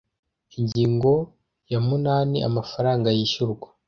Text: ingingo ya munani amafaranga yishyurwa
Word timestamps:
ingingo 0.57 1.11
ya 1.71 1.79
munani 1.87 2.37
amafaranga 2.49 3.07
yishyurwa 3.17 3.67